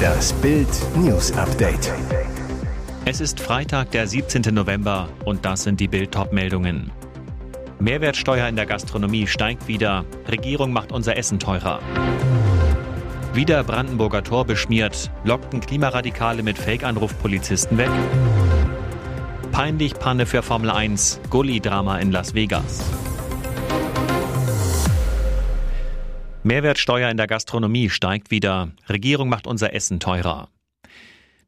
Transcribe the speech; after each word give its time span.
Das 0.00 0.32
Bild 0.34 0.68
News 0.96 1.32
Update. 1.32 1.92
Es 3.04 3.20
ist 3.20 3.40
Freitag, 3.40 3.90
der 3.90 4.06
17. 4.06 4.54
November 4.54 5.08
und 5.24 5.44
das 5.44 5.64
sind 5.64 5.80
die 5.80 5.88
Bild 5.88 6.16
meldungen 6.32 6.90
Mehrwertsteuer 7.80 8.46
in 8.46 8.56
der 8.56 8.66
Gastronomie 8.66 9.26
steigt 9.26 9.66
wieder. 9.66 10.04
Regierung 10.28 10.72
macht 10.72 10.92
unser 10.92 11.16
Essen 11.16 11.38
teurer. 11.38 11.80
Wieder 13.32 13.64
Brandenburger 13.64 14.22
Tor 14.22 14.44
beschmiert, 14.44 15.10
lockten 15.24 15.60
Klimaradikale 15.60 16.42
mit 16.42 16.58
Fake-Anruf 16.58 17.18
Polizisten 17.20 17.78
weg. 17.78 17.90
Peinlich 19.52 19.94
Panne 19.94 20.26
für 20.26 20.42
Formel 20.42 20.70
1, 20.70 21.20
Gully-Drama 21.30 21.98
in 21.98 22.12
Las 22.12 22.34
Vegas. 22.34 22.82
Mehrwertsteuer 26.50 27.08
in 27.08 27.16
der 27.16 27.28
Gastronomie 27.28 27.90
steigt 27.90 28.32
wieder. 28.32 28.72
Regierung 28.88 29.28
macht 29.28 29.46
unser 29.46 29.72
Essen 29.72 30.00
teurer. 30.00 30.48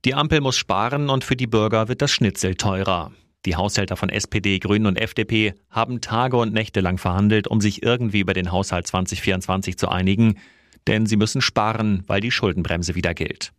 Die 0.05 0.15
Ampel 0.15 0.41
muss 0.41 0.57
sparen 0.57 1.11
und 1.11 1.25
für 1.25 1.35
die 1.35 1.49
Bürger 1.49 1.89
wird 1.89 2.03
das 2.03 2.13
Schnitzel 2.13 2.55
teurer. 2.55 3.11
Die 3.45 3.57
Haushälter 3.57 3.97
von 3.97 4.11
SPD, 4.11 4.61
Grünen 4.61 4.87
und 4.87 4.97
FDP 4.97 5.55
haben 5.71 6.03
Tage 6.03 6.37
und 6.37 6.53
Nächte 6.53 6.81
lang 6.81 6.99
verhandelt, 6.99 7.49
um 7.49 7.61
sich 7.61 7.83
irgendwie 7.83 8.21
über 8.21 8.33
den 8.33 8.53
Haushalt 8.53 8.87
2024 8.87 9.77
zu 9.77 9.89
einigen, 9.89 10.39
denn 10.87 11.07
sie 11.07 11.17
müssen 11.17 11.41
sparen, 11.41 12.05
weil 12.07 12.21
die 12.21 12.31
Schuldenbremse 12.31 12.95
wieder 12.95 13.13
gilt. 13.13 13.53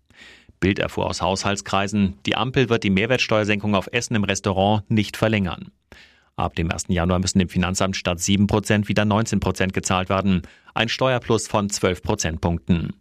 Bild 0.61 0.80
erfuhr 0.80 1.07
aus 1.07 1.21
Haushaltskreisen, 1.21 2.19
die 2.25 2.38
Ampel 2.38 2.69
wird 2.69 2.85
die 2.85 2.89
Mehrwertsteuersenkung 2.89 3.75
auf 3.75 3.89
Essen 3.91 4.16
im 4.16 4.23
Restaurant 4.23 4.89
nicht 4.89 5.17
verlängern. 5.17 5.73
Ab 6.35 6.55
dem 6.55 6.71
1. 6.71 6.85
Januar 6.88 7.19
müssen 7.19 7.39
dem 7.39 7.49
Finanzamt 7.49 7.95
statt 7.95 8.19
7 8.19 8.47
Prozent 8.47 8.88
wieder 8.88 9.05
19 9.05 9.39
Prozent 9.39 9.73
gezahlt 9.73 10.09
werden, 10.09 10.41
ein 10.73 10.89
Steuerplus 10.89 11.47
von 11.47 11.69
12 11.69 12.01
Prozentpunkten. 12.01 12.93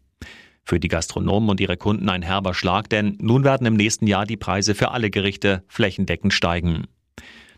Für 0.64 0.78
die 0.78 0.88
Gastronomen 0.88 1.50
und 1.50 1.60
ihre 1.60 1.76
Kunden 1.76 2.08
ein 2.08 2.22
herber 2.22 2.54
Schlag, 2.54 2.88
denn 2.88 3.16
nun 3.20 3.44
werden 3.44 3.66
im 3.66 3.74
nächsten 3.74 4.06
Jahr 4.06 4.26
die 4.26 4.36
Preise 4.36 4.74
für 4.74 4.92
alle 4.92 5.10
Gerichte 5.10 5.64
flächendeckend 5.66 6.32
steigen. 6.32 6.86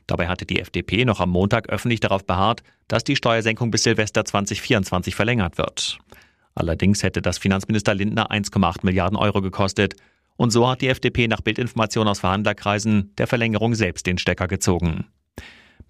Dabei 0.07 0.29
hatte 0.29 0.47
die 0.47 0.61
FDP 0.61 1.05
noch 1.05 1.21
am 1.21 1.31
Montag 1.31 1.69
öffentlich 1.69 2.01
darauf 2.01 2.27
beharrt, 2.27 2.63
dass 2.89 3.05
die 3.05 3.17
Steuersenkung 3.17 3.71
bis 3.71 3.83
Silvester 3.83 4.25
2024 4.25 5.15
verlängert 5.15 5.59
wird. 5.59 5.99
Allerdings 6.55 7.03
hätte 7.03 7.21
das 7.21 7.39
Finanzminister 7.39 7.95
Lindner 7.95 8.31
1,8 8.31 8.81
Milliarden 8.83 9.17
Euro 9.17 9.41
gekostet. 9.41 9.95
Und 10.37 10.51
so 10.51 10.69
hat 10.69 10.83
die 10.83 10.89
FDP 10.89 11.29
nach 11.29 11.41
Bildinformation 11.41 12.09
aus 12.09 12.21
Verhandlerkreisen 12.21 13.15
der 13.17 13.27
Verlängerung 13.27 13.75
selbst 13.75 14.07
den 14.07 14.19
Stecker 14.19 14.49
gezogen. 14.49 15.07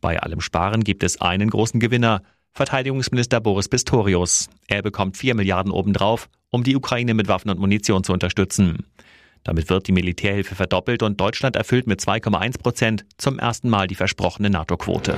Bei 0.00 0.20
allem 0.20 0.40
Sparen 0.40 0.84
gibt 0.84 1.02
es 1.02 1.20
einen 1.20 1.50
großen 1.50 1.80
Gewinner, 1.80 2.22
Verteidigungsminister 2.56 3.40
Boris 3.40 3.68
Pistorius. 3.68 4.48
Er 4.68 4.80
bekommt 4.80 5.16
4 5.16 5.34
Milliarden 5.34 5.72
obendrauf, 5.72 6.28
um 6.50 6.62
die 6.62 6.76
Ukraine 6.76 7.12
mit 7.12 7.26
Waffen 7.26 7.50
und 7.50 7.58
Munition 7.58 8.04
zu 8.04 8.12
unterstützen. 8.12 8.86
Damit 9.42 9.68
wird 9.70 9.88
die 9.88 9.92
Militärhilfe 9.92 10.54
verdoppelt 10.54 11.02
und 11.02 11.20
Deutschland 11.20 11.56
erfüllt 11.56 11.88
mit 11.88 12.00
2,1 12.00 12.58
Prozent 12.58 13.06
zum 13.18 13.40
ersten 13.40 13.68
Mal 13.68 13.88
die 13.88 13.96
versprochene 13.96 14.50
NATO-Quote. 14.50 15.16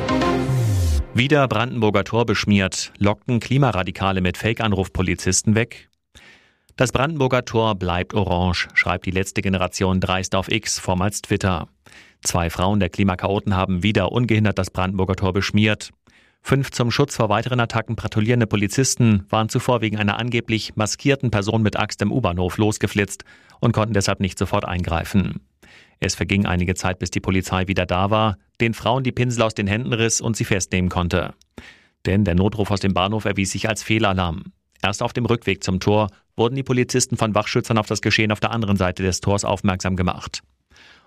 Wieder 1.13 1.47
Brandenburger 1.47 2.05
Tor 2.05 2.25
beschmiert, 2.25 2.93
lockten 2.99 3.39
Klimaradikale 3.39 4.23
mit 4.23 4.39
Fake-Anruf 4.39 4.95
Polizisten 4.95 5.55
weg. 5.55 5.91
Das 6.77 6.91
Brandenburger 6.91 7.45
Tor 7.45 7.75
bleibt 7.75 8.15
orange, 8.15 8.69
schreibt 8.73 9.05
die 9.05 9.11
letzte 9.11 9.43
Generation 9.43 10.01
dreist 10.01 10.35
auf 10.35 10.51
X, 10.51 10.79
vormals 10.79 11.21
Twitter. 11.21 11.69
Zwei 12.23 12.49
Frauen 12.49 12.81
der 12.81 12.89
Klimakaoten 12.89 13.55
haben 13.55 13.83
wieder 13.83 14.11
ungehindert 14.11 14.59
das 14.59 14.71
Brandenburger 14.71 15.17
Tor 15.17 15.35
beschmiert. 15.35 15.91
Fünf 16.49 16.71
zum 16.71 16.93
Schutz 16.93 17.17
vor 17.17 17.29
weiteren 17.29 17.59
Attacken 17.59 17.97
patrouillierende 17.97 18.47
Polizisten 18.47 19.27
waren 19.31 19.49
zuvor 19.49 19.81
wegen 19.81 19.97
einer 19.97 20.17
angeblich 20.17 20.77
maskierten 20.77 21.33
Person 21.33 21.61
mit 21.61 21.77
Axt 21.77 22.01
im 22.03 22.13
U-Bahnhof 22.13 22.57
losgeflitzt 22.57 23.25
und 23.59 23.73
konnten 23.73 23.95
deshalb 23.95 24.21
nicht 24.21 24.39
sofort 24.39 24.65
eingreifen. 24.65 25.41
Es 25.99 26.15
verging 26.15 26.47
einige 26.47 26.77
Zeit, 26.77 27.01
bis 27.01 27.11
die 27.11 27.19
Polizei 27.19 27.67
wieder 27.67 27.85
da 27.85 28.11
war, 28.11 28.37
den 28.61 28.75
Frauen 28.75 29.03
die 29.03 29.11
Pinsel 29.11 29.43
aus 29.43 29.55
den 29.55 29.67
Händen 29.67 29.93
riss 29.93 30.21
und 30.21 30.37
sie 30.37 30.45
festnehmen 30.45 30.89
konnte. 30.89 31.35
Denn 32.07 32.23
der 32.23 32.37
Notruf 32.37 32.71
aus 32.71 32.79
dem 32.79 32.95
Bahnhof 32.95 33.25
erwies 33.25 33.51
sich 33.51 33.69
als 33.69 33.83
Fehlalarm. 33.83 34.53
Erst 34.81 35.03
auf 35.03 35.13
dem 35.13 35.27
Rückweg 35.27 35.65
zum 35.65 35.81
Tor 35.81 36.11
wurden 36.37 36.55
die 36.55 36.63
Polizisten 36.63 37.17
von 37.17 37.35
Wachschützern 37.35 37.77
auf 37.77 37.89
das 37.89 38.03
Geschehen 38.03 38.31
auf 38.31 38.39
der 38.39 38.53
anderen 38.53 38.77
Seite 38.77 39.03
des 39.03 39.21
Tors 39.21 39.45
aufmerksam 39.45 39.97
gemacht. 39.97 40.43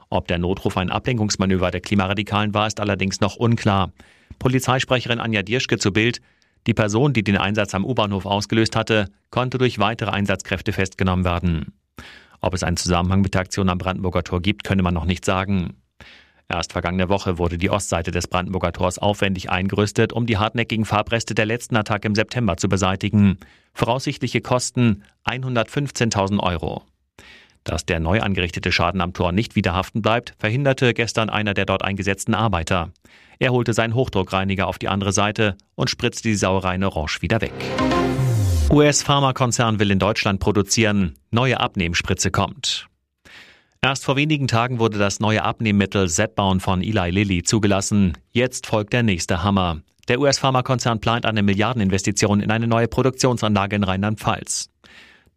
Ob 0.10 0.28
der 0.28 0.38
Notruf 0.38 0.76
ein 0.76 0.92
Ablenkungsmanöver 0.92 1.72
der 1.72 1.80
Klimaradikalen 1.80 2.54
war, 2.54 2.68
ist 2.68 2.82
allerdings 2.82 3.22
noch 3.22 3.38
unklar. 3.38 3.94
Polizeisprecherin 4.40 5.20
Anja 5.20 5.44
Dirschke 5.44 5.78
zu 5.78 5.92
Bild, 5.92 6.22
die 6.68 6.74
Person, 6.74 7.14
die 7.14 7.24
den 7.24 7.38
Einsatz 7.38 7.74
am 7.74 7.86
U-Bahnhof 7.86 8.26
ausgelöst 8.26 8.76
hatte, 8.76 9.08
konnte 9.30 9.58
durch 9.58 9.80
weitere 9.80 10.12
Einsatzkräfte 10.12 10.74
festgenommen 10.74 11.26
werden. 11.26 11.74
Ob 12.42 12.54
es 12.54 12.64
einen 12.64 12.78
Zusammenhang 12.78 13.22
mit 13.22 13.34
der 13.34 13.42
Aktion 13.42 13.70
am 13.70 13.78
Brandenburger 13.78 14.24
Tor 14.24 14.42
gibt, 14.42 14.64
könne 14.64 14.82
man 14.82 14.94
noch 14.94 15.06
nicht 15.06 15.26
sagen. 15.26 15.76
Erst 16.48 16.72
vergangene 16.72 17.10
Woche 17.10 17.38
wurde 17.38 17.60
die 17.60 17.70
Ostseite 17.70 18.10
des 18.10 18.28
Brandenburger 18.28 18.72
Tors 18.72 18.98
aufwendig 18.98 19.52
eingerüstet, 19.52 20.14
um 20.14 20.26
die 20.26 20.38
hartnäckigen 20.38 20.86
Farbreste 20.86 21.36
der 21.36 21.46
letzten 21.46 21.76
Attacke 21.76 22.08
im 22.08 22.16
September 22.16 22.58
zu 22.58 22.68
beseitigen. 22.68 23.38
Voraussichtliche 23.74 24.42
Kosten 24.42 25.04
115.000 25.26 26.40
Euro. 26.40 26.84
Dass 27.64 27.86
der 27.86 28.00
neu 28.00 28.22
angerichtete 28.22 28.72
Schaden 28.72 29.02
am 29.02 29.14
Tor 29.14 29.32
nicht 29.32 29.56
wieder 29.56 29.74
haften 29.74 30.02
bleibt, 30.02 30.34
verhinderte 30.40 30.94
gestern 30.94 31.30
einer 31.30 31.54
der 31.54 31.66
dort 31.66 31.84
eingesetzten 31.84 32.34
Arbeiter. 32.34 32.92
Er 33.40 33.52
holte 33.52 33.74
seinen 33.74 33.96
Hochdruckreiniger 33.96 34.68
auf 34.68 34.80
die 34.80 34.88
andere 34.88 35.14
Seite 35.14 35.56
und 35.76 35.90
spritzte 35.90 36.30
die 36.30 36.36
Sauerei 36.36 36.76
in 36.76 36.84
Orange 36.84 37.22
wieder 37.22 37.42
weg. 37.42 37.54
US-Pharmakonzern 38.72 39.80
will 39.80 39.92
in 39.92 40.00
Deutschland 40.00 40.40
produzieren. 40.40 41.16
Neue 41.32 41.60
Abnehmspritze 41.60 42.32
kommt. 42.32 42.88
Erst 43.82 44.04
vor 44.04 44.18
wenigen 44.18 44.48
Tagen 44.48 44.78
wurde 44.78 44.98
das 44.98 45.22
neue 45.22 45.44
Abnehmmittel 45.44 46.10
Zepbound 46.10 46.62
von 46.62 46.82
Eli 46.82 47.12
Lilly 47.12 47.44
zugelassen. 47.44 48.18
Jetzt 48.32 48.68
folgt 48.68 48.92
der 48.92 49.04
nächste 49.04 49.42
Hammer. 49.42 49.82
Der 50.10 50.20
US-Pharmakonzern 50.20 51.00
plant 51.00 51.26
eine 51.26 51.44
Milliardeninvestition 51.44 52.42
in 52.42 52.52
eine 52.52 52.68
neue 52.68 52.88
Produktionsanlage 52.88 53.78
in 53.78 53.84
Rheinland-Pfalz. 53.84 54.70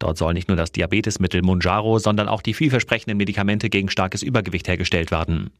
Dort 0.03 0.17
soll 0.17 0.33
nicht 0.33 0.49
nur 0.49 0.57
das 0.57 0.73
Diabetesmittel 0.73 1.41
Munjaro, 1.43 1.97
sondern 1.97 2.27
auch 2.27 2.41
die 2.41 2.53
vielversprechenden 2.53 3.15
Medikamente 3.15 3.69
gegen 3.69 3.89
starkes 3.89 4.21
Übergewicht 4.21 4.67
hergestellt 4.67 5.11
werden. 5.11 5.51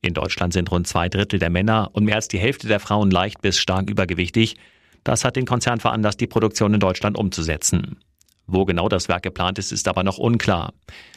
In 0.00 0.14
Deutschland 0.14 0.52
sind 0.52 0.72
rund 0.72 0.88
zwei 0.88 1.08
Drittel 1.08 1.38
der 1.38 1.48
Männer 1.48 1.90
und 1.92 2.02
mehr 2.02 2.16
als 2.16 2.26
die 2.26 2.40
Hälfte 2.40 2.66
der 2.66 2.80
Frauen 2.80 3.12
leicht 3.12 3.40
bis 3.40 3.56
stark 3.56 3.88
übergewichtig. 3.88 4.56
Das 5.04 5.24
hat 5.24 5.36
den 5.36 5.46
Konzern 5.46 5.78
veranlasst, 5.78 6.20
die 6.20 6.26
Produktion 6.26 6.74
in 6.74 6.80
Deutschland 6.80 7.16
umzusetzen. 7.16 8.00
Wo 8.48 8.64
genau 8.64 8.88
das 8.88 9.08
Werk 9.08 9.22
geplant 9.22 9.60
ist, 9.60 9.70
ist 9.70 9.86
aber 9.86 10.02
noch 10.02 10.18
unklar. 10.18 10.72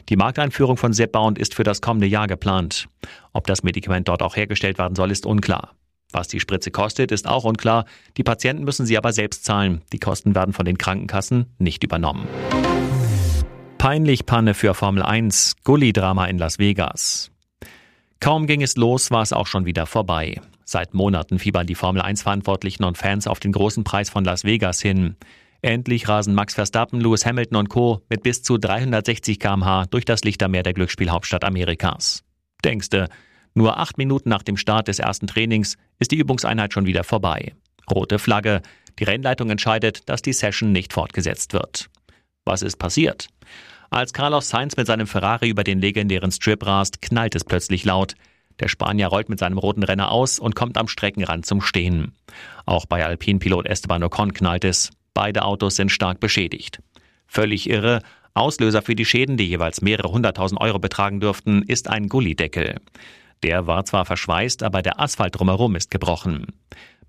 Die 0.10 0.16
Markteinführung 0.16 0.78
von 0.78 0.94
Zepbound 0.94 1.40
ist 1.40 1.56
für 1.56 1.64
das 1.64 1.82
kommende 1.82 2.06
Jahr 2.06 2.28
geplant. 2.28 2.90
Ob 3.34 3.48
das 3.48 3.64
Medikament 3.64 4.08
dort 4.08 4.22
auch 4.22 4.36
hergestellt 4.36 4.78
werden 4.78 4.94
soll, 4.94 5.10
ist 5.10 5.26
unklar. 5.26 5.74
Was 6.14 6.28
die 6.28 6.40
Spritze 6.40 6.72
kostet, 6.72 7.12
ist 7.12 7.28
auch 7.28 7.44
unklar. 7.44 7.86
Die 8.18 8.24
Patienten 8.24 8.64
müssen 8.64 8.86
sie 8.86 8.98
aber 8.98 9.14
selbst 9.14 9.46
zahlen. 9.46 9.82
Die 9.94 10.00
Kosten 10.00 10.36
werden 10.36 10.54
von 10.54 10.66
den 10.66 10.78
Krankenkassen 10.78 11.48
nicht 11.58 11.84
übernommen. 11.84 12.28
Peinlich 13.78 14.26
Panne 14.26 14.54
für 14.54 14.74
Formel 14.74 15.04
1, 15.04 15.56
Gully-Drama 15.64 16.26
in 16.26 16.38
Las 16.38 16.60
Vegas. 16.60 17.32
Kaum 18.20 18.46
ging 18.46 18.62
es 18.62 18.76
los, 18.76 19.10
war 19.10 19.24
es 19.24 19.34
auch 19.34 19.48
schon 19.48 19.66
wieder 19.66 19.88
vorbei. 19.88 20.40
Seit 20.64 20.94
Monaten 20.94 21.40
fiebern 21.40 21.66
die 21.66 21.76
Formel 21.76 22.02
1-Verantwortlichen 22.02 22.84
und 22.84 22.98
Fans 22.98 23.26
auf 23.26 23.40
den 23.40 23.52
großen 23.52 23.84
Preis 23.84 24.10
von 24.12 24.24
Las 24.24 24.44
Vegas 24.44 24.82
hin. 24.82 25.16
Endlich 25.64 26.08
rasen 26.08 26.34
Max 26.36 26.54
Verstappen, 26.54 27.02
Lewis 27.02 27.26
Hamilton 27.26 27.58
und 27.58 27.70
Co. 27.70 28.02
mit 28.10 28.24
bis 28.24 28.42
zu 28.42 28.58
360 28.58 29.40
km/h 29.40 29.86
durch 29.88 30.06
das 30.06 30.24
Lichtermeer 30.24 30.64
der 30.64 30.74
Glücksspielhauptstadt 30.74 31.44
Amerikas. 31.44 32.24
Denkste, 32.64 33.10
nur 33.54 33.78
acht 33.78 33.98
Minuten 33.98 34.30
nach 34.30 34.44
dem 34.44 34.58
Start 34.58 34.88
des 34.88 35.00
ersten 35.00 35.28
Trainings 35.28 35.78
ist 36.00 36.12
die 36.12 36.18
Übungseinheit 36.18 36.74
schon 36.74 36.86
wieder 36.86 37.04
vorbei. 37.04 37.54
Rote 37.90 38.20
Flagge. 38.20 38.62
Die 39.00 39.04
Rennleitung 39.04 39.50
entscheidet, 39.50 40.08
dass 40.10 40.22
die 40.22 40.34
Session 40.34 40.72
nicht 40.72 40.94
fortgesetzt 40.94 41.54
wird. 41.54 41.90
Was 42.46 42.62
ist 42.62 42.78
passiert? 42.78 43.28
Als 43.90 44.14
Carlos 44.14 44.50
Sainz 44.50 44.78
mit 44.78 44.88
seinem 44.88 45.08
Ferrari 45.08 45.50
über 45.50 45.64
den 45.64 45.80
legendären 45.80 46.32
Strip 46.32 46.66
rast, 46.66 47.02
knallt 47.02 47.36
es 47.36 47.44
plötzlich 47.44 47.84
laut. 47.84 48.16
Der 48.60 48.68
Spanier 48.68 49.08
rollt 49.08 49.28
mit 49.28 49.40
seinem 49.40 49.58
roten 49.58 49.84
Renner 49.84 50.12
aus 50.12 50.40
und 50.40 50.56
kommt 50.56 50.78
am 50.78 50.88
Streckenrand 50.88 51.46
zum 51.46 51.62
Stehen. 51.62 52.14
Auch 52.66 52.86
bei 52.86 53.06
Alpinpilot 53.06 53.66
Esteban 53.66 54.04
Ocon 54.04 54.34
knallt 54.34 54.64
es. 54.64 54.92
Beide 55.14 55.44
Autos 55.44 55.76
sind 55.76 55.92
stark 55.92 56.20
beschädigt. 56.20 56.82
Völlig 57.28 57.70
irre. 57.70 58.02
Auslöser 58.34 58.82
für 58.82 58.96
die 58.96 59.04
Schäden, 59.04 59.36
die 59.36 59.48
jeweils 59.50 59.82
mehrere 59.82 60.12
hunderttausend 60.12 60.62
Euro 60.62 60.80
betragen 60.80 61.20
dürften, 61.20 61.64
ist 61.64 61.90
ein 61.90 62.08
Gullideckel. 62.08 62.76
Der 63.44 63.68
war 63.68 63.86
zwar 63.86 64.06
verschweißt, 64.06 64.64
aber 64.64 64.82
der 64.82 65.00
Asphalt 65.00 65.38
drumherum 65.38 65.76
ist 65.76 65.92
gebrochen. 65.92 66.48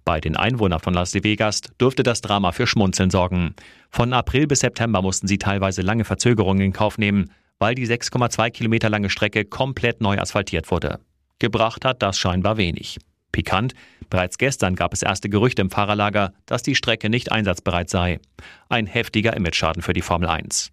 Bei 0.04 0.20
den 0.20 0.36
Einwohnern 0.36 0.80
von 0.80 0.94
Las 0.94 1.14
Vegas 1.14 1.60
dürfte 1.80 2.02
das 2.02 2.20
Drama 2.22 2.52
für 2.52 2.66
Schmunzeln 2.66 3.10
sorgen. 3.10 3.54
Von 3.90 4.12
April 4.12 4.46
bis 4.46 4.60
September 4.60 5.00
mussten 5.02 5.28
sie 5.28 5.38
teilweise 5.38 5.82
lange 5.82 6.04
Verzögerungen 6.04 6.62
in 6.62 6.72
Kauf 6.72 6.98
nehmen, 6.98 7.30
weil 7.58 7.74
die 7.74 7.86
6,2 7.86 8.50
Kilometer 8.50 8.90
lange 8.90 9.10
Strecke 9.10 9.44
komplett 9.44 10.00
neu 10.00 10.18
asphaltiert 10.18 10.70
wurde. 10.70 10.98
Gebracht 11.38 11.84
hat 11.84 12.02
das 12.02 12.18
scheinbar 12.18 12.56
wenig. 12.56 12.98
Pikant, 13.30 13.74
bereits 14.10 14.36
gestern 14.36 14.74
gab 14.74 14.92
es 14.92 15.02
erste 15.02 15.28
Gerüchte 15.28 15.62
im 15.62 15.70
Fahrerlager, 15.70 16.32
dass 16.46 16.62
die 16.62 16.74
Strecke 16.74 17.08
nicht 17.08 17.30
einsatzbereit 17.32 17.88
sei. 17.88 18.20
Ein 18.68 18.86
heftiger 18.86 19.36
Imageschaden 19.36 19.82
für 19.82 19.92
die 19.92 20.02
Formel 20.02 20.28
1. 20.28 20.72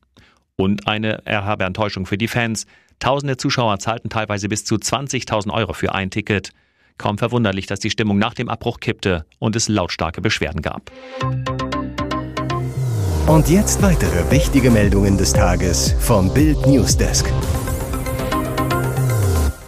Und 0.56 0.88
eine 0.88 1.26
erhabe 1.26 1.64
Enttäuschung 1.64 2.06
für 2.06 2.18
die 2.18 2.28
Fans. 2.28 2.66
Tausende 3.00 3.38
Zuschauer 3.38 3.80
zahlten 3.80 4.10
teilweise 4.10 4.50
bis 4.50 4.66
zu 4.66 4.76
20.000 4.76 5.54
Euro 5.54 5.72
für 5.72 5.96
ein 5.96 6.12
Ticket. 6.12 6.52
Kaum 6.98 7.18
verwunderlich, 7.18 7.66
dass 7.66 7.80
die 7.80 7.90
Stimmung 7.90 8.18
nach 8.18 8.34
dem 8.34 8.50
Abbruch 8.50 8.82
kippte 8.82 9.26
und 9.40 9.56
es 9.56 9.70
lautstarke 9.70 10.20
Beschwerden 10.20 10.62
gab. 10.62 10.92
Und 13.26 13.48
jetzt 13.48 13.82
weitere 13.82 14.30
wichtige 14.32 14.70
Meldungen 14.70 15.18
des 15.18 15.32
Tages 15.32 15.96
vom 16.00 16.34
Bild 16.34 16.68
Newsdesk. 16.68 17.32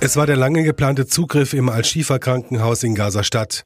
Es 0.01 0.17
war 0.17 0.25
der 0.25 0.35
lange 0.35 0.63
geplante 0.63 1.05
Zugriff 1.05 1.53
im 1.53 1.69
Al-Shifa-Krankenhaus 1.69 2.83
in 2.83 2.95
Gaza-Stadt. 2.95 3.63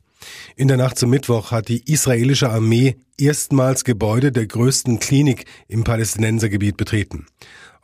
In 0.55 0.67
der 0.67 0.77
Nacht 0.77 0.99
zum 0.99 1.09
Mittwoch 1.09 1.51
hat 1.51 1.69
die 1.69 1.91
israelische 1.91 2.49
Armee 2.49 2.97
erstmals 3.17 3.83
Gebäude 3.83 4.31
der 4.31 4.45
größten 4.45 4.99
Klinik 4.99 5.45
im 5.67 5.83
Palästinensergebiet 5.83 6.77
betreten. 6.77 7.25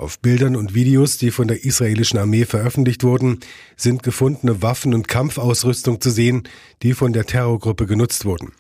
Auf 0.01 0.17
Bildern 0.17 0.55
und 0.55 0.73
Videos, 0.73 1.19
die 1.19 1.29
von 1.29 1.47
der 1.47 1.63
israelischen 1.63 2.17
Armee 2.17 2.45
veröffentlicht 2.45 3.03
wurden, 3.03 3.39
sind 3.77 4.01
gefundene 4.01 4.63
Waffen 4.63 4.95
und 4.95 5.07
Kampfausrüstung 5.07 6.01
zu 6.01 6.09
sehen, 6.09 6.41
die 6.81 6.93
von 6.93 7.13
der 7.13 7.27
Terrorgruppe 7.27 7.85
genutzt 7.85 8.25
wurden. 8.25 8.53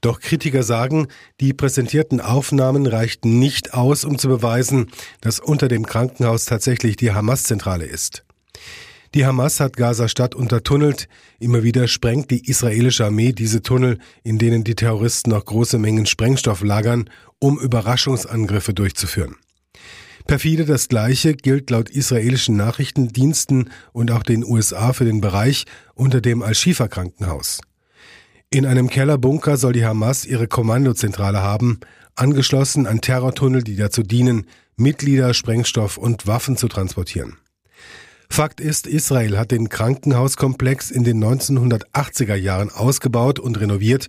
Doch 0.00 0.18
Kritiker 0.18 0.62
sagen, 0.62 1.08
die 1.40 1.52
präsentierten 1.52 2.22
Aufnahmen 2.22 2.86
reichten 2.86 3.38
nicht 3.38 3.74
aus, 3.74 4.06
um 4.06 4.18
zu 4.18 4.28
beweisen, 4.28 4.90
dass 5.20 5.40
unter 5.40 5.68
dem 5.68 5.84
Krankenhaus 5.84 6.46
tatsächlich 6.46 6.96
die 6.96 7.12
Hamas-Zentrale 7.12 7.84
ist. 7.84 8.24
Die 9.14 9.26
Hamas 9.26 9.60
hat 9.60 9.76
Gaza-Stadt 9.76 10.34
untertunnelt. 10.34 11.06
Immer 11.38 11.62
wieder 11.64 11.86
sprengt 11.86 12.30
die 12.30 12.48
israelische 12.48 13.04
Armee 13.04 13.32
diese 13.32 13.60
Tunnel, 13.60 13.98
in 14.24 14.38
denen 14.38 14.64
die 14.64 14.74
Terroristen 14.74 15.32
noch 15.32 15.44
große 15.44 15.76
Mengen 15.76 16.06
Sprengstoff 16.06 16.62
lagern, 16.62 17.10
um 17.40 17.60
Überraschungsangriffe 17.60 18.72
durchzuführen. 18.72 19.36
Perfide 20.26 20.64
das 20.64 20.88
Gleiche 20.88 21.34
gilt 21.34 21.70
laut 21.70 21.90
israelischen 21.90 22.56
Nachrichtendiensten 22.56 23.70
und 23.92 24.10
auch 24.10 24.22
den 24.22 24.44
USA 24.44 24.92
für 24.92 25.04
den 25.04 25.20
Bereich 25.20 25.64
unter 25.94 26.20
dem 26.20 26.42
Al-Shifa-Krankenhaus. 26.42 27.60
In 28.50 28.66
einem 28.66 28.88
Kellerbunker 28.88 29.56
soll 29.56 29.72
die 29.72 29.84
Hamas 29.84 30.24
ihre 30.24 30.46
Kommandozentrale 30.46 31.42
haben, 31.42 31.80
angeschlossen 32.14 32.86
an 32.86 33.00
Terrortunnel, 33.00 33.62
die 33.62 33.76
dazu 33.76 34.02
dienen, 34.02 34.46
Mitglieder, 34.76 35.34
Sprengstoff 35.34 35.96
und 35.96 36.26
Waffen 36.26 36.56
zu 36.56 36.68
transportieren. 36.68 37.38
Fakt 38.28 38.60
ist, 38.60 38.86
Israel 38.86 39.38
hat 39.38 39.50
den 39.50 39.68
Krankenhauskomplex 39.68 40.90
in 40.90 41.04
den 41.04 41.22
1980er 41.22 42.34
Jahren 42.34 42.70
ausgebaut 42.70 43.38
und 43.38 43.60
renoviert. 43.60 44.08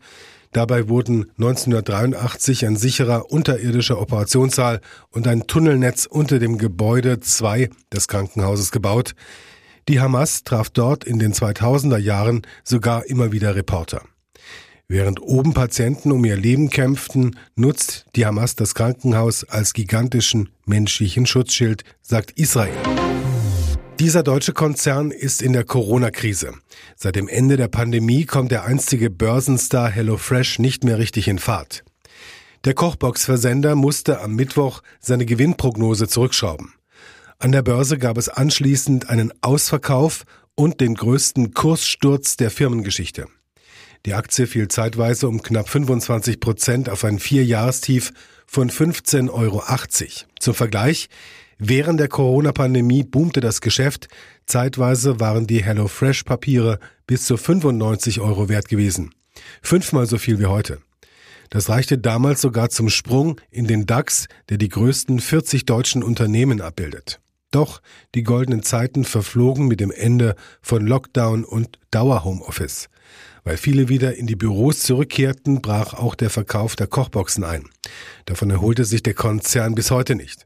Dabei 0.53 0.88
wurden 0.88 1.31
1983 1.39 2.65
ein 2.67 2.75
sicherer 2.75 3.31
unterirdischer 3.31 4.00
Operationssaal 4.00 4.81
und 5.09 5.27
ein 5.27 5.47
Tunnelnetz 5.47 6.05
unter 6.05 6.38
dem 6.38 6.59
Gebäude 6.59 7.19
2 7.19 7.69
des 7.91 8.07
Krankenhauses 8.07 8.71
gebaut. 8.71 9.15
Die 9.89 10.00
Hamas 10.00 10.44
traf 10.44 10.69
dort 10.69 11.03
in 11.03 11.17
den 11.17 11.33
2000er 11.33 11.97
Jahren 11.97 12.44
sogar 12.63 13.05
immer 13.07 13.31
wieder 13.31 13.55
Reporter. 13.55 14.03
Während 14.88 15.21
oben 15.21 15.53
Patienten 15.55 16.11
um 16.11 16.23
ihr 16.23 16.38
Leben 16.38 16.69
kämpften, 16.69 17.39
nutzt 17.55 18.05
die 18.15 18.27
Hamas 18.27 18.55
das 18.55 18.75
Krankenhaus 18.75 19.44
als 19.44 19.73
gigantischen 19.73 20.50
menschlichen 20.65 21.25
Schutzschild, 21.25 21.83
sagt 22.01 22.31
Israel. 22.31 22.77
Dieser 23.99 24.23
deutsche 24.23 24.53
Konzern 24.53 25.11
ist 25.11 25.41
in 25.41 25.53
der 25.53 25.63
Corona-Krise. 25.63 26.53
Seit 26.95 27.15
dem 27.15 27.27
Ende 27.27 27.57
der 27.57 27.67
Pandemie 27.67 28.25
kommt 28.25 28.51
der 28.51 28.65
einstige 28.65 29.09
Börsenstar 29.09 29.89
HelloFresh 29.89 30.59
nicht 30.59 30.83
mehr 30.83 30.97
richtig 30.97 31.27
in 31.27 31.37
Fahrt. 31.37 31.83
Der 32.65 32.73
Kochbox-Versender 32.73 33.75
musste 33.75 34.19
am 34.19 34.35
Mittwoch 34.35 34.81
seine 34.99 35.25
Gewinnprognose 35.25 36.07
zurückschrauben. 36.07 36.73
An 37.37 37.51
der 37.51 37.61
Börse 37.61 37.97
gab 37.97 38.17
es 38.17 38.29
anschließend 38.29 39.09
einen 39.09 39.31
Ausverkauf 39.41 40.23
und 40.55 40.81
den 40.81 40.95
größten 40.95 41.53
Kurssturz 41.53 42.35
der 42.35 42.51
Firmengeschichte. 42.51 43.27
Die 44.05 44.15
Aktie 44.15 44.47
fiel 44.47 44.67
zeitweise 44.67 45.27
um 45.27 45.41
knapp 45.41 45.69
25 45.69 46.39
Prozent 46.39 46.89
auf 46.89 47.05
ein 47.05 47.19
Vierjahrestief 47.19 48.11
von 48.47 48.69
15,80 48.69 49.29
Euro. 49.29 49.63
Zum 50.39 50.53
Vergleich, 50.53 51.09
Während 51.65 51.98
der 51.98 52.10
Corona-Pandemie 52.10 53.04
boomte 53.04 53.39
das 53.39 53.62
Geschäft. 53.62 54.10
Zeitweise 54.45 55.21
waren 55.21 55.48
die 55.48 55.63
HelloFresh-Papiere 55.63 56.77
bis 57.07 57.24
zu 57.24 57.38
95 57.38 58.19
Euro 58.19 58.50
wert 58.50 58.68
gewesen. 58.68 59.12
Fünfmal 59.62 60.06
so 60.06 60.18
viel 60.18 60.39
wie 60.39 60.48
heute. 60.48 60.80
Das 61.51 61.69
reichte 61.69 61.98
damals 61.98 62.42
sogar 62.42 62.69
zum 62.69 62.89
Sprung 62.89 63.39
in 63.50 63.65
den 63.65 63.86
DAX, 63.86 64.27
der 64.50 64.57
die 64.57 64.68
größten 64.68 65.21
40 65.21 65.65
deutschen 65.65 66.04
Unternehmen 66.04 66.60
abbildet. 66.60 67.21
Doch 67.50 67.81
die 68.13 68.24
goldenen 68.24 68.63
Zeiten 68.63 69.06
verflogen 69.06 69.69
mit 69.69 69.80
dem 69.80 69.92
Ende 69.92 70.36
von 70.62 70.86
Lockdown 70.86 71.45
und 71.45 71.80
Dauerhomeoffice. 71.92 72.89
Weil 73.45 73.56
viele 73.56 73.88
wieder 73.88 74.18
in 74.18 74.27
die 74.27 74.36
Büros 74.36 74.80
zurückkehrten, 74.80 75.62
brach 75.62 75.94
auch 75.94 76.15
der 76.15 76.30
Verkauf 76.30 76.75
der 76.75 76.88
Kochboxen 76.88 77.45
ein. 77.45 77.69
Davon 78.25 78.50
erholte 78.50 78.83
sich 78.83 79.01
der 79.01 79.13
Konzern 79.13 79.75
bis 79.75 79.92
heute 79.92 80.15
nicht. 80.15 80.45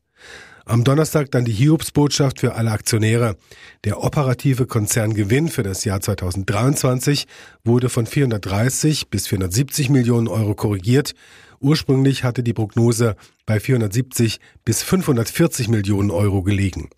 Am 0.68 0.84
Donnerstag 0.84 1.32
dann 1.32 1.46
die 1.46 1.54
Hiobsbotschaft 1.54 2.42
für 2.42 2.56
alle 2.56 2.72
Aktionäre. 2.72 3.38
Der 3.86 4.04
operative 4.04 4.66
Konzerngewinn 4.66 5.48
für 5.48 5.64
das 5.64 5.86
Jahr 5.86 6.02
2023 6.02 7.26
wurde 7.64 7.88
von 7.88 8.06
430 8.06 9.10
bis 9.10 9.28
470 9.28 9.90
Millionen 9.90 10.28
Euro 10.28 10.56
korrigiert. 10.56 11.14
Ursprünglich 11.62 12.26
hatte 12.26 12.44
die 12.44 12.52
Prognose 12.52 13.16
bei 13.46 13.62
470 13.62 14.42
bis 14.66 14.84
540 14.84 15.70
Millionen 15.70 16.12
Euro 16.12 16.44
gelegen. 16.44 16.90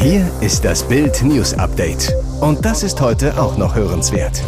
Hier 0.00 0.30
ist 0.42 0.64
das 0.64 0.86
Bild 0.86 1.22
News 1.24 1.54
Update. 1.54 2.14
Und 2.40 2.64
das 2.64 2.84
ist 2.84 3.00
heute 3.00 3.40
auch 3.40 3.58
noch 3.58 3.74
hörenswert. 3.74 4.44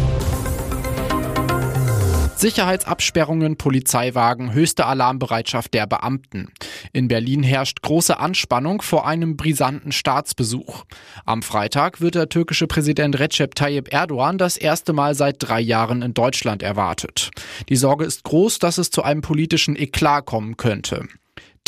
Sicherheitsabsperrungen, 2.39 3.57
Polizeiwagen, 3.57 4.53
höchste 4.53 4.85
Alarmbereitschaft 4.85 5.73
der 5.73 5.87
Beamten. 5.87 6.49
In 6.93 7.07
Berlin 7.07 7.43
herrscht 7.43 7.81
große 7.81 8.19
Anspannung 8.19 8.81
vor 8.81 9.07
einem 9.07 9.37
brisanten 9.37 9.91
Staatsbesuch. 9.91 10.85
Am 11.25 11.41
Freitag 11.41 11.99
wird 12.01 12.15
der 12.15 12.29
türkische 12.29 12.67
Präsident 12.67 13.19
Recep 13.19 13.55
Tayyip 13.55 13.91
Erdogan 13.91 14.37
das 14.37 14.57
erste 14.57 14.93
Mal 14.93 15.15
seit 15.15 15.37
drei 15.39 15.59
Jahren 15.59 16.01
in 16.01 16.13
Deutschland 16.13 16.63
erwartet. 16.63 17.31
Die 17.69 17.75
Sorge 17.75 18.05
ist 18.05 18.23
groß, 18.23 18.59
dass 18.59 18.77
es 18.77 18.91
zu 18.91 19.03
einem 19.03 19.21
politischen 19.21 19.75
Eklat 19.75 20.25
kommen 20.25 20.57
könnte. 20.57 21.07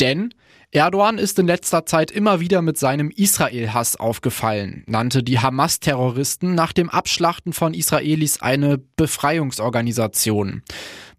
Denn 0.00 0.32
Erdogan 0.72 1.18
ist 1.18 1.36
in 1.40 1.48
letzter 1.48 1.84
Zeit 1.84 2.12
immer 2.12 2.38
wieder 2.38 2.62
mit 2.62 2.78
seinem 2.78 3.10
Israel-Hass 3.10 3.96
aufgefallen, 3.96 4.84
nannte 4.86 5.24
die 5.24 5.40
Hamas-Terroristen 5.40 6.54
nach 6.54 6.72
dem 6.72 6.88
Abschlachten 6.88 7.52
von 7.52 7.74
Israelis 7.74 8.40
eine 8.40 8.78
Befreiungsorganisation. 8.94 10.62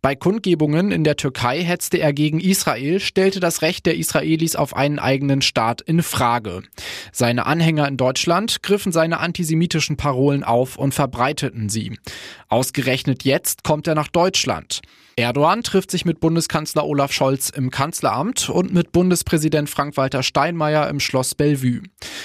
Bei 0.02 0.16
Kundgebungen 0.16 0.94
in 0.94 1.04
der 1.04 1.18
Türkei 1.18 1.62
hetzte 1.64 1.98
er 1.98 2.14
gegen 2.14 2.40
Israel, 2.40 3.02
stellte 3.02 3.42
das 3.42 3.62
Recht 3.62 3.86
der 3.86 3.98
Israelis 3.98 4.56
auf 4.56 4.74
einen 4.74 5.00
eigenen 5.00 5.42
Staat 5.42 5.82
in 5.82 6.02
Frage. 6.02 6.64
Seine 7.12 7.46
Anhänger 7.46 7.90
in 7.90 7.98
Deutschland 7.98 8.64
griffen 8.64 8.94
seine 8.94 9.20
antisemitischen 9.20 9.98
Parolen 9.98 10.46
auf 10.46 10.78
und 10.78 10.94
verbreiteten 10.94 11.68
sie. 11.68 12.00
Ausgerechnet 12.48 13.26
jetzt 13.26 13.66
kommt 13.66 13.86
er 13.88 13.96
nach 13.96 14.08
Deutschland. 14.08 14.80
Erdogan 15.18 15.62
trifft 15.62 15.92
sich 15.92 16.06
mit 16.06 16.22
Bundeskanzler 16.22 16.86
Olaf 16.86 17.12
Scholz 17.12 17.50
im 17.50 17.70
Kanzleramt 17.70 18.50
und 18.50 18.74
mit 18.74 18.94
Bundespräsident 18.94 19.70
Frank-Walter 19.70 20.24
Steinmeier 20.24 20.88
im 20.88 21.02
Schloss 21.02 21.36
Bellevue. 21.36 21.82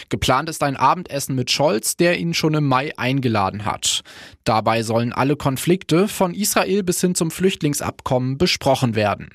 Geplant 0.09 0.49
ist 0.49 0.62
ein 0.62 0.76
Abendessen 0.76 1.35
mit 1.35 1.50
Scholz, 1.50 1.97
der 1.97 2.19
ihn 2.19 2.33
schon 2.33 2.55
im 2.55 2.66
Mai 2.66 2.97
eingeladen 2.97 3.64
hat. 3.64 4.02
Dabei 4.45 4.85
sollen 4.85 5.12
alle 5.12 5.35
Konflikte 5.35 6.07
von 6.07 6.33
Israel 6.33 6.85
bis 6.85 7.00
hin 7.00 7.16
zum 7.16 7.33
Flüchtlingsabkommen 7.33 8.38
besprochen 8.38 8.95
werden. 8.95 9.31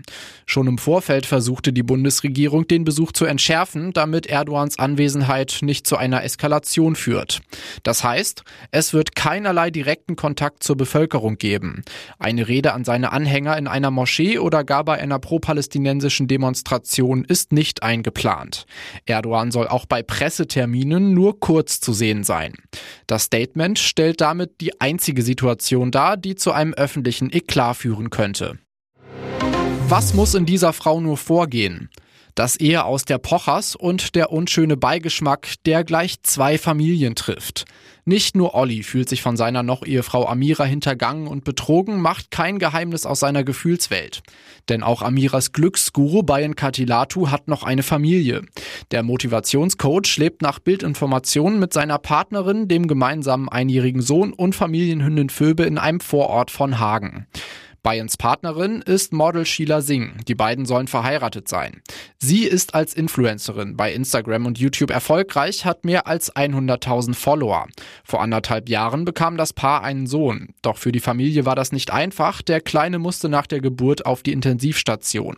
Schon 0.46 0.67
im 0.67 0.77
Vorfeld 0.77 1.25
versuchte 1.25 1.74
die 1.74 1.84
Bundesregierung, 1.84 2.67
den 2.67 2.86
Besuch 2.86 3.12
zu 3.12 3.25
entschärfen, 3.25 3.91
damit 3.91 4.27
Erdogans 4.27 4.79
Anwesenheit 4.79 5.60
nicht 5.62 5.86
zu 5.86 5.98
einer 5.98 6.24
Eskalation 6.24 6.96
führt. 6.96 7.41
Das 7.84 8.05
heißt, 8.05 8.43
es 8.72 8.93
wird 8.93 9.15
keinerlei 9.15 9.72
direkten 9.72 10.15
Kontakt 10.15 10.63
zur 10.63 10.77
Bevölkerung 10.77 11.38
geben. 11.38 11.84
Eine 12.17 12.48
Rede 12.48 12.72
an 12.72 12.86
seine 12.86 13.12
Anhänger 13.12 13.40
in 13.45 13.67
einer 13.67 13.91
Moschee 13.91 14.39
oder 14.39 14.63
gar 14.63 14.83
bei 14.83 15.00
einer 15.00 15.19
pro-palästinensischen 15.19 16.27
Demonstration 16.27 17.24
ist 17.25 17.51
nicht 17.51 17.83
eingeplant. 17.83 18.65
Erdogan 19.05 19.51
soll 19.51 19.67
auch 19.67 19.86
bei 19.86 20.03
Presseterminen 20.03 21.13
nur 21.13 21.39
kurz 21.39 21.79
zu 21.79 21.93
sehen 21.93 22.24
sein. 22.24 22.53
Das 23.07 23.24
Statement 23.24 23.79
stellt 23.79 24.21
damit 24.21 24.62
die 24.62 24.79
einzige 24.79 25.21
Situation 25.21 25.91
dar, 25.91 26.17
die 26.17 26.36
zu 26.36 26.51
einem 26.51 26.74
öffentlichen 26.74 27.31
Eklat 27.31 27.77
führen 27.77 28.10
könnte. 28.10 28.60
Was 29.88 30.13
muss 30.13 30.36
in 30.36 30.45
dieser 30.45 30.74
Frau 30.74 31.01
nur 31.01 31.17
vorgehen? 31.17 31.89
Das 32.36 32.55
Ehe 32.55 32.86
aus 32.86 33.03
der 33.03 33.17
Pochers 33.17 33.75
und 33.75 34.15
der 34.15 34.31
unschöne 34.31 34.77
Beigeschmack, 34.77 35.55
der 35.65 35.83
gleich 35.83 36.24
zwei 36.24 36.57
Familien 36.57 37.15
trifft. 37.15 37.65
Nicht 38.03 38.36
nur 38.36 38.55
Olli 38.55 38.81
fühlt 38.84 39.10
sich 39.10 39.22
von 39.22 39.38
seiner 39.38 39.62
Noch-Ehefrau 39.62 40.27
Amira 40.27 40.63
hintergangen 40.63 41.27
und 41.27 41.43
betrogen, 41.43 42.01
macht 42.01 42.31
kein 42.31 42.58
Geheimnis 42.58 43.05
aus 43.05 43.20
seiner 43.20 43.43
Gefühlswelt. 43.43 44.24
Denn 44.70 44.81
auch 44.81 45.01
Amiras 45.01 45.51
Glücksguru 45.51 46.24
Bayan 46.24 46.55
Katilatu 46.55 47.29
hat 47.29 47.48
noch 47.48 47.63
eine 47.63 47.84
Familie. 47.84 48.41
Der 48.89 49.03
Motivationscoach 49.03 50.17
lebt 50.17 50.41
nach 50.41 50.60
Bildinformationen 50.60 51.60
mit 51.60 51.74
seiner 51.74 52.00
Partnerin, 52.00 52.67
dem 52.67 52.88
gemeinsamen 52.88 53.50
einjährigen 53.50 54.01
Sohn 54.01 54.34
und 54.34 54.55
Familienhündin 54.55 55.29
Phoebe 55.29 55.63
in 55.63 55.77
einem 55.77 56.00
Vorort 56.00 56.50
von 56.50 56.79
Hagen. 56.79 57.27
Bayerns 57.83 58.15
Partnerin 58.15 58.83
ist 58.83 59.11
Model 59.11 59.43
Sheila 59.43 59.81
Singh. 59.81 60.23
Die 60.27 60.35
beiden 60.35 60.65
sollen 60.65 60.88
verheiratet 60.88 61.47
sein. 61.47 61.81
Sie 62.19 62.43
ist 62.43 62.75
als 62.75 62.93
Influencerin 62.93 63.75
bei 63.75 63.91
Instagram 63.91 64.45
und 64.45 64.59
YouTube 64.59 64.91
erfolgreich, 64.91 65.65
hat 65.65 65.83
mehr 65.83 66.05
als 66.05 66.35
100.000 66.35 67.15
Follower. 67.15 67.67
Vor 68.03 68.21
anderthalb 68.21 68.69
Jahren 68.69 69.03
bekam 69.03 69.35
das 69.35 69.53
Paar 69.53 69.83
einen 69.83 70.05
Sohn. 70.05 70.50
Doch 70.61 70.77
für 70.77 70.91
die 70.91 71.00
Familie 71.00 71.45
war 71.45 71.55
das 71.55 71.71
nicht 71.71 71.91
einfach. 71.91 72.43
Der 72.43 72.61
Kleine 72.61 73.00
musste 73.00 73.29
nach 73.29 73.47
der 73.47 73.61
Geburt 73.61 74.05
auf 74.05 74.21
die 74.21 74.33
Intensivstation. 74.33 75.35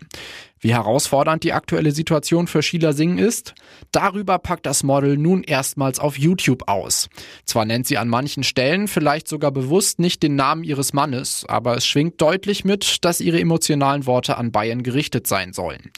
Wie 0.63 0.73
herausfordernd 0.73 1.43
die 1.43 1.51
aktuelle 1.51 1.91
Situation 1.91 2.47
für 2.47 2.63
Sheila 2.63 2.93
Singh 2.93 3.21
ist, 3.21 3.53
darüber 3.91 4.39
packt 4.39 4.65
das 4.65 4.83
Model 4.83 5.17
nun 5.17 5.43
erstmals 5.43 5.99
auf 5.99 6.17
YouTube 6.17 6.69
aus. 6.69 7.09
Zwar 7.43 7.65
nennt 7.65 7.85
sie 7.85 7.97
an 7.97 8.07
manchen 8.07 8.43
Stellen 8.43 8.87
vielleicht 8.87 9.27
sogar 9.27 9.51
bewusst 9.51 9.99
nicht 9.99 10.23
den 10.23 10.37
Namen 10.37 10.63
ihres 10.63 10.93
Mannes, 10.93 11.45
aber 11.49 11.75
es 11.75 11.85
schwingt 11.85 12.21
deutlich 12.21 12.63
mit, 12.63 13.03
dass 13.03 13.19
ihre 13.19 13.41
emotionalen 13.41 14.05
Worte 14.05 14.37
an 14.37 14.53
Bayern 14.53 14.83
gerichtet 14.83 15.27
sein 15.27 15.51
sollen. 15.51 15.91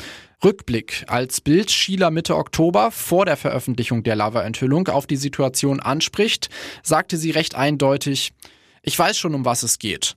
Rückblick. 0.43 1.05
Als 1.05 1.41
Bild 1.41 1.69
Sheila 1.69 2.10
Mitte 2.10 2.36
Oktober 2.36 2.89
vor 2.89 3.27
der 3.27 3.38
Veröffentlichung 3.38 4.01
der 4.01 4.15
Lava-Enthüllung 4.15 4.88
auf 4.88 5.05
die 5.05 5.15
Situation 5.15 5.79
anspricht, 5.79 6.50
sagte 6.81 7.17
sie 7.17 7.29
recht 7.29 7.53
eindeutig, 7.53 8.34
ich 8.81 8.98
weiß 8.98 9.15
schon, 9.15 9.36
um 9.36 9.45
was 9.45 9.62
es 9.62 9.77
geht. 9.77 10.15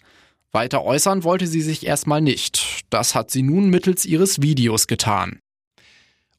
Weiter 0.52 0.82
äußern 0.82 1.24
wollte 1.24 1.46
sie 1.46 1.60
sich 1.60 1.86
erstmal 1.86 2.22
nicht. 2.22 2.84
Das 2.88 3.14
hat 3.14 3.30
sie 3.30 3.42
nun 3.42 3.68
mittels 3.68 4.06
ihres 4.06 4.40
Videos 4.40 4.86
getan. 4.86 5.40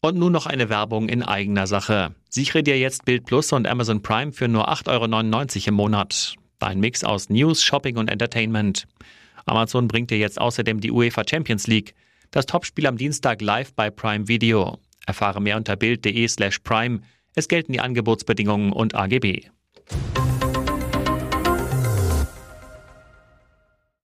Und 0.02 0.18
nun 0.18 0.32
noch 0.32 0.46
eine 0.46 0.70
Werbung 0.70 1.10
in 1.10 1.22
eigener 1.22 1.68
Sache. 1.68 2.16
Sichere 2.30 2.64
dir 2.64 2.80
jetzt 2.80 3.06
Bild 3.06 3.26
Plus 3.26 3.52
und 3.52 3.68
Amazon 3.68 4.02
Prime 4.02 4.32
für 4.32 4.48
nur 4.48 4.70
8,99 4.70 5.58
Euro 5.58 5.68
im 5.68 5.74
Monat. 5.76 6.36
Dein 6.58 6.80
Mix 6.80 7.04
aus 7.04 7.30
News, 7.30 7.62
Shopping 7.62 7.98
und 7.98 8.10
Entertainment. 8.10 8.88
Amazon 9.46 9.88
bringt 9.88 10.10
dir 10.10 10.18
jetzt 10.18 10.40
außerdem 10.40 10.80
die 10.80 10.92
UEFA 10.92 11.24
Champions 11.30 11.68
League. 11.68 11.94
Das 12.32 12.46
Topspiel 12.46 12.88
am 12.88 12.98
Dienstag 12.98 13.42
live 13.42 13.74
bei 13.74 13.90
Prime 13.90 14.28
Video. 14.28 14.80
Erfahre 15.06 15.42
mehr 15.42 15.58
unter 15.58 15.76
bild.de 15.76 16.28
slash 16.28 16.60
prime. 16.60 17.02
Es 17.36 17.48
gelten 17.48 17.74
die 17.74 17.80
Angebotsbedingungen 17.80 18.72
und 18.72 18.96
AGB. 18.96 19.50